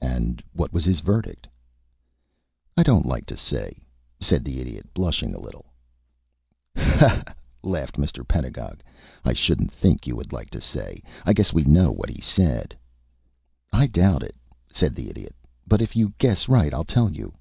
"And 0.00 0.40
what 0.52 0.72
was 0.72 0.84
his 0.84 1.00
verdict?" 1.00 1.48
"I 2.76 2.84
don't 2.84 3.04
like 3.06 3.26
to 3.26 3.36
say," 3.36 3.82
said 4.20 4.44
the 4.44 4.60
Idiot, 4.60 4.94
blushing 4.94 5.34
a 5.34 5.40
little. 5.40 5.66
"Ha! 6.76 7.24
ha!" 7.26 7.34
laughed 7.64 7.96
Mr. 7.96 8.24
Pedagog. 8.24 8.84
"I 9.24 9.32
shouldn't 9.32 9.72
think 9.72 10.06
you 10.06 10.14
would 10.14 10.32
like 10.32 10.50
to 10.50 10.60
say. 10.60 11.02
I 11.26 11.32
guess 11.32 11.52
we 11.52 11.64
know 11.64 11.90
what 11.90 12.08
he 12.10 12.20
said." 12.20 12.78
"I 13.72 13.88
doubt 13.88 14.22
it," 14.22 14.36
said 14.70 14.94
the 14.94 15.10
Idiot; 15.10 15.34
"but 15.66 15.82
if 15.82 15.96
you 15.96 16.14
guess 16.18 16.48
right, 16.48 16.72
I'll 16.72 16.84
tell 16.84 17.10
you." 17.10 17.34